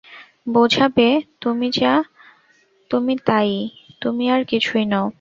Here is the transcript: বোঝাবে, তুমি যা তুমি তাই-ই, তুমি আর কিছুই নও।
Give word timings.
বোঝাবে, 0.49 1.07
তুমি 1.41 1.67
যা 1.71 1.93
তুমি 2.91 3.13
তাই-ই, 3.25 3.59
তুমি 4.01 4.23
আর 4.29 4.41
কিছুই 4.45 4.85
নও। 4.85 5.07